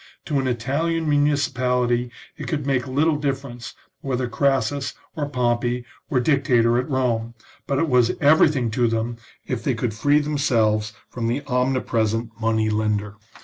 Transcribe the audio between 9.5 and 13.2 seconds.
they could free them selves from the omnipresent money lender.